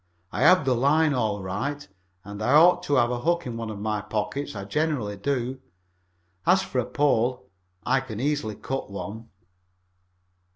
[0.31, 1.87] "I have the line, all right,
[2.23, 4.55] and I ought to have a hook in one of my pockets.
[4.55, 5.61] I generally do.
[6.43, 7.51] As for a pole
[7.85, 9.29] I can easily cut one."